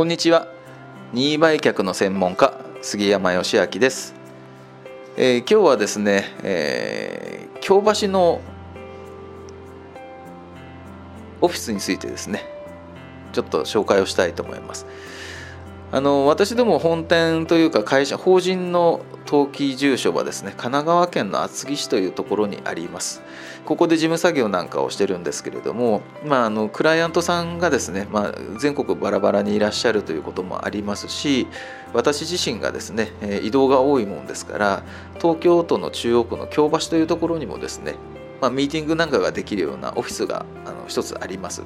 [0.00, 0.48] こんにちは。
[1.12, 4.14] 任意売却の専門家杉山義明です、
[5.18, 8.40] えー、今日はですね、えー、京橋の
[11.42, 12.46] オフィスについてですね
[13.34, 14.86] ちょっと紹介をしたいと思います。
[15.92, 23.22] あの私ども本店というか会社法人の登記住所はですね神奈川県の厚木市というところにあります。
[23.64, 31.46] ここで事務作業なんかをしてるんですけれども、まあ、あのクライアントさんがですね、まあ、全国バラバラにいらっしゃるということもありますし
[31.92, 34.82] 私自身がですね移動が多いもんですから
[35.20, 37.94] 東京都の中央区の京橋というところにもですね、
[38.40, 41.62] まあ、ミーティングなんかができるようなオフィスがあの一つあります。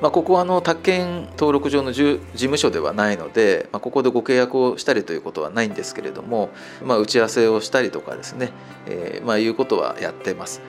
[0.00, 6.48] まあ、ここはあの宅建登録上の事務所ではないので、まあ、ここでご契約をしたりということはないんですけれども、
[6.82, 8.50] まあ、打ち合わせをしたりとかですね、
[8.86, 10.62] えー、まあいうことはやってます。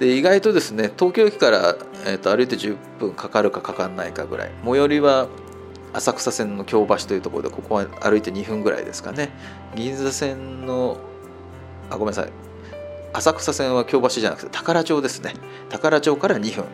[0.00, 5.28] で意外とですね東京駅から、えー、と歩いて10分かかるかかかんないかぐらい最寄りは
[5.92, 9.30] 浅草線の京橋というところでここは歩いて2分ぐらいですかね。
[9.74, 10.96] 銀座線の
[11.90, 12.32] あごめんなさい。
[13.12, 15.34] 浅草線は京橋じゃなくて宝町ですね。
[15.68, 16.64] 宝町から2分。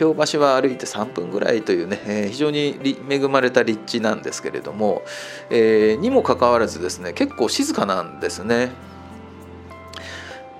[0.00, 2.74] 京橋は歩いて3分ぐらいというね、えー、非常に
[3.10, 5.02] 恵まれた立地なんですけれども、
[5.50, 8.70] えー、にもかかわらずですね結構静かなんですね。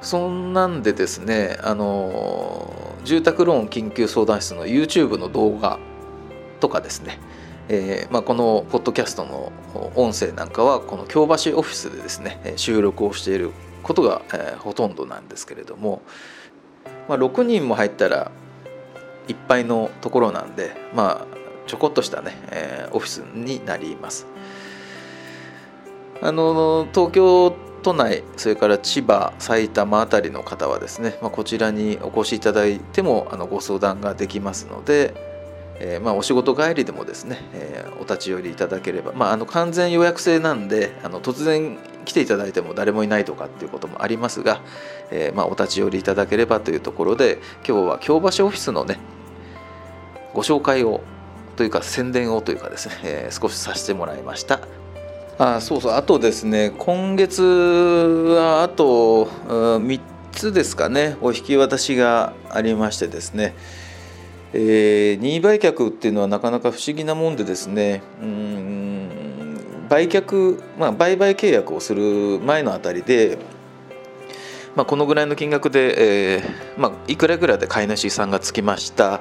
[0.03, 2.75] そんなんでですね、あの
[3.05, 5.79] 住宅ローン緊急相談室の YouTube の動画
[6.61, 7.19] とかですね、
[7.69, 9.53] えーまあ、このポッドキャストの
[9.95, 13.53] 音声なんかはこの京橋オフィスでですね収録をしている
[13.83, 16.03] ことが、えー、ほとんどなんですけれども、
[17.09, 18.33] まあ、6人も入ったら
[19.31, 24.27] いっぱいのところなんでまあちょこっとしたね、えー、オフィスになります。
[26.23, 35.15] あの東京都内それから千葉埼玉辺りの方はですね、まあ、こちらにお越しいただいてもあのご相談ができますので、
[35.79, 44.61] えー、まあ、お仕事帰りでもですね、えー、お立ち寄りいただければ、まあ、あの完全予約制なんであの突然来ていただいても誰もいないとかっていうこともありますが、
[45.11, 48.99] えー、まあ、お立ち寄りいただければというところで今日は京橋オフィスのね
[50.35, 51.01] ご紹介を
[51.57, 54.61] というか宣伝をというかですね、えー、少しさせてもらいました。
[55.39, 55.93] あそうそう。
[55.93, 60.01] あとですね今月はあと3
[60.33, 63.55] つですかねお引き渡しがありましてですね、
[64.53, 73.39] えー、任意売却っていうのはなかなか不思議なもんでですねうん売却、まあ、売買契約をする前のあたりで
[74.77, 79.21] まあ、このぐらいの金額で、えーまあ、いくらぐらいで買い主さんがつきました、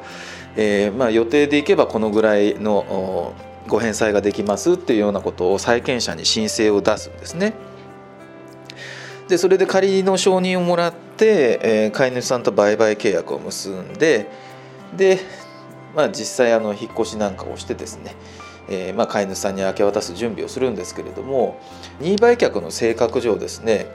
[0.61, 3.33] えーまあ、予定でいけばこのぐらいの
[3.69, 7.53] ご返済ができますっていうようなことを債権者に申請を出すんですね。
[9.29, 14.27] でそれで仮の承認をもらって、えー、飼い主さんと売買契約を結んで
[14.97, 15.19] で、
[15.95, 18.15] まあ、実際あの引っ越しなんかをしてですね、
[18.67, 21.57] えーまあ、飼い主さんに明け渡す準備をするんですけれども
[22.01, 23.85] 任意売却の性格上ですね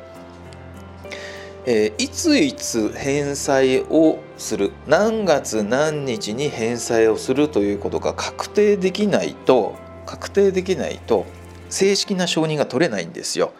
[1.67, 11.25] えー、いついつ返済をする何月何日に返済をするということが確定できないと確定できないと
[11.71, 13.53] 正式な承認が取れないんですよ。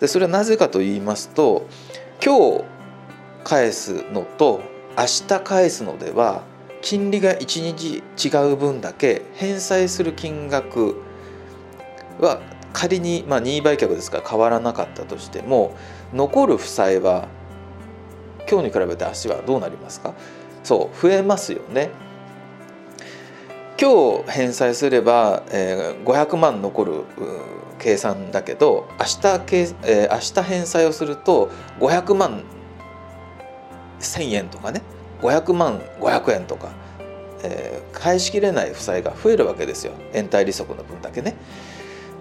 [0.00, 1.68] でそれはなぜかと言いますと
[2.24, 2.64] 今日
[3.44, 4.62] 返すのと
[4.98, 6.42] 明日返すのでは
[6.82, 10.96] 金利が1日違う分だけ返済する金額
[12.20, 12.40] は
[12.74, 15.74] 仮に、まあ、任意売却ですから変わらなかったとしても
[16.12, 17.28] 残る負債は
[18.50, 20.12] 今日に比べて足はどうなりますか？
[20.62, 21.88] そう増えますよね。
[23.80, 27.04] 今日返済すれば、えー、500万残る
[27.78, 32.44] 計算だけど明日えー、明日返済をすると500万
[34.00, 34.82] 1,000円とかね
[35.22, 36.70] 500万500円とか、
[37.42, 41.34] えー、返しきれない負債が増えるわけですよ延滞利息の分だけね。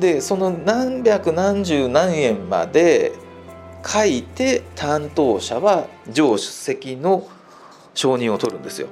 [0.04, 3.14] でその何百何十何円まで
[3.86, 7.26] 書いて担当者は上主席の
[7.94, 8.90] 承認を取るんですよ。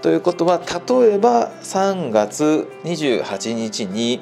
[0.00, 4.20] ということは例えば3月28日に、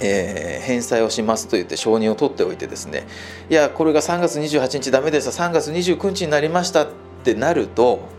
[0.00, 3.06] えー、返済をしますと言って承認を取っておいてですね。
[3.50, 6.88] いやこれが3月28日ダメです3月29日になりましたっ
[7.22, 8.17] てなると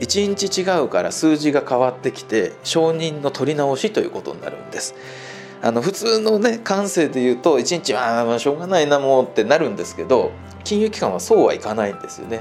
[0.00, 4.94] 1日違うから数字が変わってきて承認の取り直しということになるんです。
[5.62, 10.32] あの普通のね感性で言うと1日はまあしょうがないなもうってなるんですけど
[10.64, 12.40] 金融機関はそうはいかないんですよね。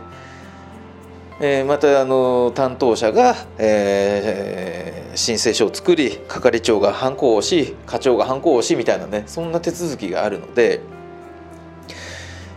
[1.44, 10.82] えー、またあの担当者が、えー、申請書を作り係長がハンコを押し課長がハンコを押しみたいなねそんな手続きがあるので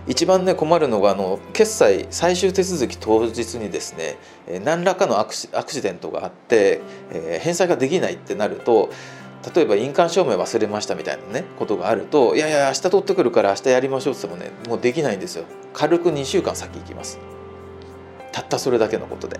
[0.06, 4.16] 一番ね困るのがあの決済最終手続き当日にですね
[4.64, 5.48] 何らかのアクシ
[5.82, 8.90] デントがあって、えー、返済ができないってなると
[9.54, 15.44] 例えば印鑑証明忘れましたみたいなねことがあるといやいや明日取ってくるから明日やりましょうって言ってもねもうできないんですよ。
[15.74, 17.18] 軽く2週間先行きます。
[18.32, 19.38] たったそれだけのことで。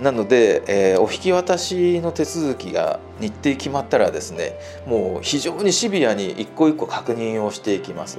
[0.00, 8.18] なので、えー、お引き渡しの手続きが日程決まったらですねもう非常にシビアに一個一個確認をしていきます。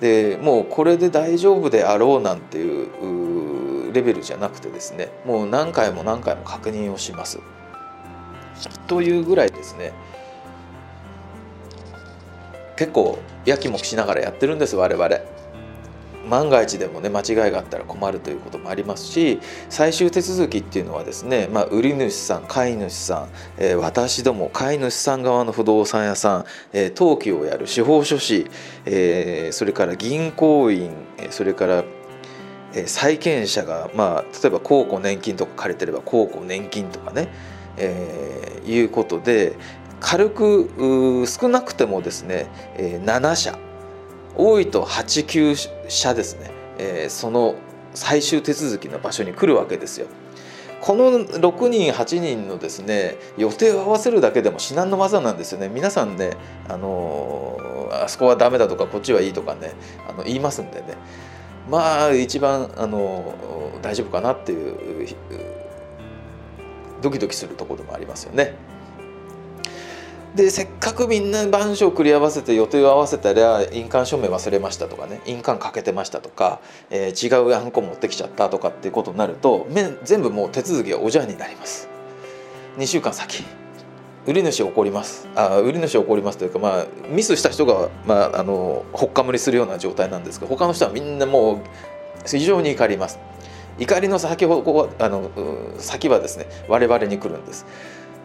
[0.00, 7.40] でもうこれで大丈夫であろうなんていうレベルじゃなくてですねもう何回も何回も確認をします
[8.86, 9.92] というぐらいですね
[12.76, 15.08] 結構やきもきしながらやってるんです我々。
[16.28, 28.46] 万が一でもね間違いがあったら困るということもありますし最終手続きっていうのはですね、まあ、売り主さん買い主さん、えー、私ども買い主さん側の不動産屋さん、えー、登記をやる司法書士、
[28.84, 30.92] えー、それから銀行員
[31.30, 31.84] それから
[32.86, 37.28] 債権者が、まあ、例えば公庫年金とか借りてれば公庫年金とかね、
[37.78, 39.56] えー、いうことで
[40.00, 42.46] 軽く少なくてもですね、
[42.76, 43.58] えー、7社
[44.38, 47.56] 多いと89社ですね、えー、その
[47.92, 50.06] 最終手続きの場所に来るわけですよ。
[50.80, 56.36] この6人8人のですね予定を合わせるだけでも至難の業なんですよね皆さんね
[56.68, 57.58] あの、
[57.90, 59.72] あそこはダメだとかこっちはいいとかね
[60.08, 60.94] あの言いますんでね
[61.68, 63.34] まあ一番あの、
[63.82, 65.08] 大丈夫かなっていう
[67.02, 68.54] ドキドキするところでもありますよね。
[70.34, 76.60] でせっかくみんな板書を繰り合わせて予定を合わせたら印鑑証明忘れましたとかね印鑑かけてましたとか、
[76.90, 79.66] えー、違うハンコ持ってきちゃったとかっていうことになると
[80.04, 81.88] 全部もう手続きがおじゃんになります。
[82.76, 83.44] 2週間先。
[84.26, 85.26] 売り主怒ります。
[85.34, 91.58] あ売り主怒りますというか、まあ、ミスした人が、まあ、あのほっかむりするような状態なんですけど他の人はみんなもう
[92.26, 93.18] 非常に怒ります。
[93.78, 95.30] 怒りの先ほあの
[95.78, 97.64] 先はですね我々に来るんです。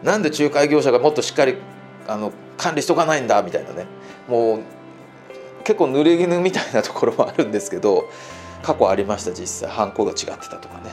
[0.02, 1.56] なんで仲介業者がもっとしっかり
[2.06, 3.86] あの管理しとかないんだみたいなね。
[4.28, 4.60] もう
[5.64, 8.10] 結構濡れ衣みたいなところもあるんですけど
[8.62, 9.70] 過去ありました実際。
[9.70, 10.90] 犯行が違ってたとかね。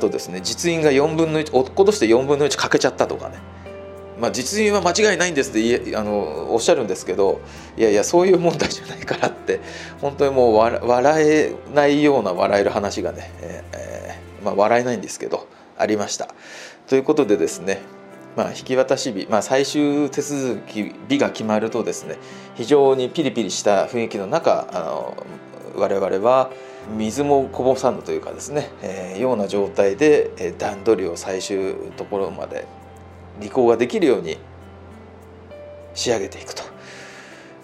[0.00, 3.38] とですね実印が4分の1落っことして4分の1かけちゃったとかね。
[4.18, 7.40] まあ、実印は間違いないんですってあのおっしゃるんですけど
[7.78, 9.60] いやいやそういう問題じゃないからって
[9.98, 13.32] 本当にもう笑えないような笑える話がね、
[13.72, 15.48] えーまあ、笑えないんですけど
[15.78, 16.28] ありました。
[16.86, 17.80] ということでですね
[18.36, 22.16] まあ、引き渡し日、まあ、最終手続き日が決まるとですね
[22.54, 25.26] 非常にピリピリした雰囲気の中あの
[25.76, 26.50] 我々は
[26.96, 32.66] 水もこぼさぬというかですね、えー、ような状態で、段取りを最終ところまで
[33.40, 34.38] 履行ができるように
[35.94, 36.69] 仕上げていくと。